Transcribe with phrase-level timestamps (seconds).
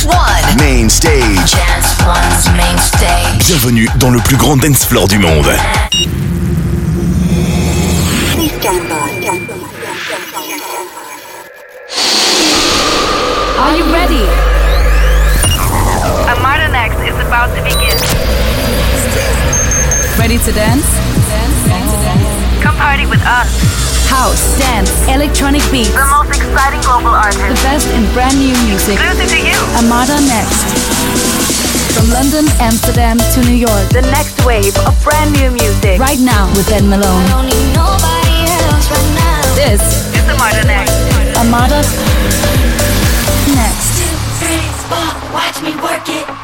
[0.00, 0.56] Dance One.
[0.56, 1.52] Main stage.
[1.52, 3.46] Dance One's main stage.
[3.46, 5.44] Bienvenue dans le plus grand dance floor du monde.
[8.32, 8.50] Please.
[13.58, 14.24] Are you ready?
[16.28, 17.98] Armada Next is about to begin.
[20.18, 20.86] Ready to dance?
[22.62, 23.79] Come party with us.
[24.10, 25.94] House, dance, electronic beats.
[25.94, 27.46] The most exciting global artists.
[27.46, 28.98] The best in brand new music.
[28.98, 29.58] Exclusive to you.
[29.78, 30.66] Armada Next.
[31.94, 33.86] From London, Amsterdam to New York.
[33.94, 36.02] The next wave of brand new music.
[36.02, 37.22] Right now with Ed Malone.
[39.54, 39.78] This
[40.10, 40.90] It's a modern act.
[41.38, 41.80] Armada
[43.54, 43.94] Next.
[45.32, 46.39] Watch me work it.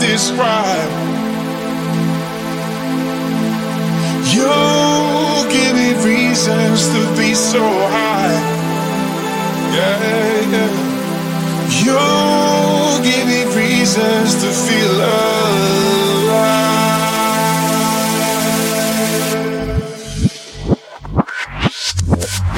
[0.00, 0.90] Describe.
[4.34, 4.50] You
[5.50, 8.34] give me reasons to be so high.
[9.74, 10.72] Yeah, yeah.
[11.84, 11.98] You
[13.02, 16.64] give me reasons to feel alive.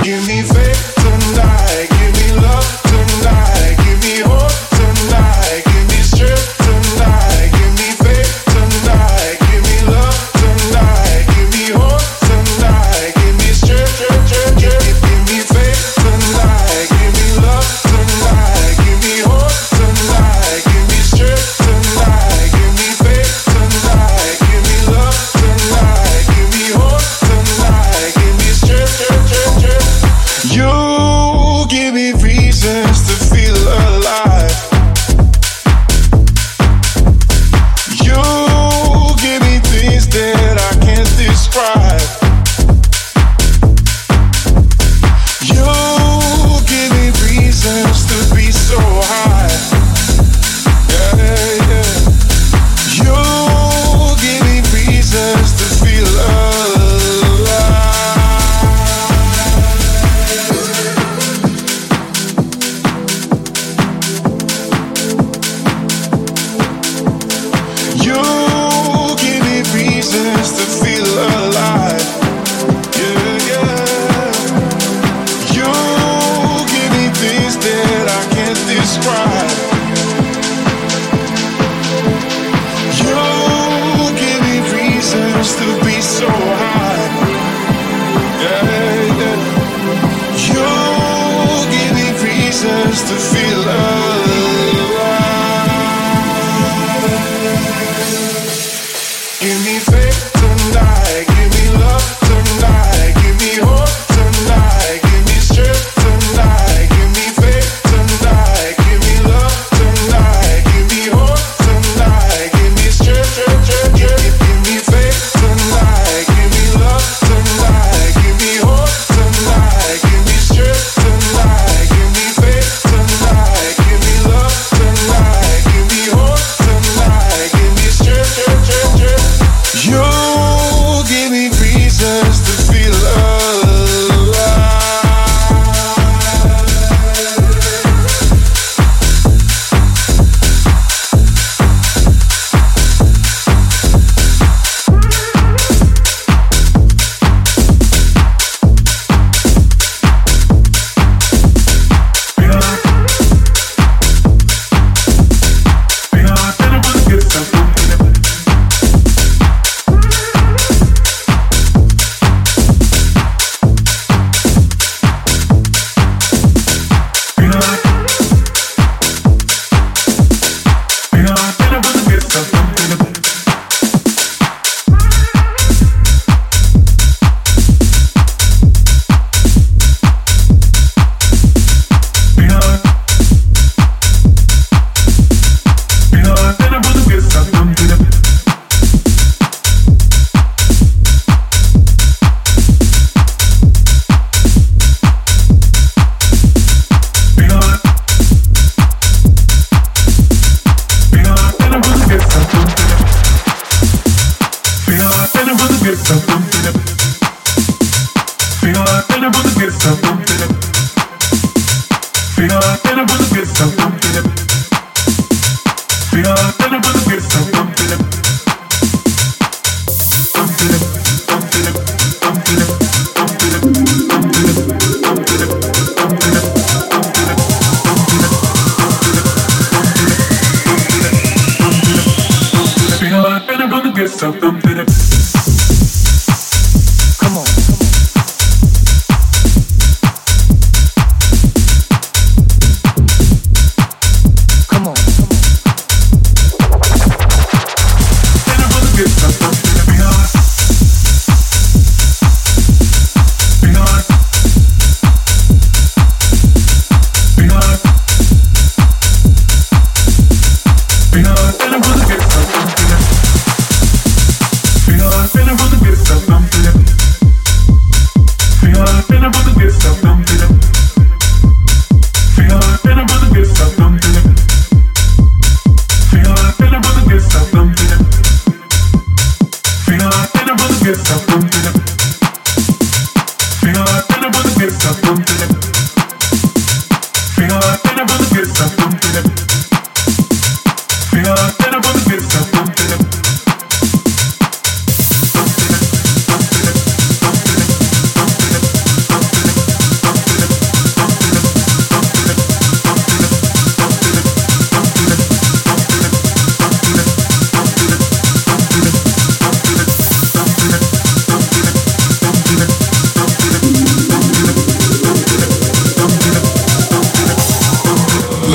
[0.02, 1.88] Give me faith tonight.
[1.90, 2.85] Give me love